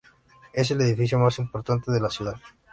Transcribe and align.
Es 0.51 0.71
el 0.71 0.81
edificio 0.81 1.19
más 1.19 1.37
importante 1.37 1.91
de 1.91 1.99
la 1.99 2.09
ciudad. 2.09 2.33